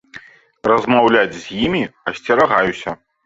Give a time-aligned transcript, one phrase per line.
[0.71, 2.91] Размаўляць з імі асцерагаюся.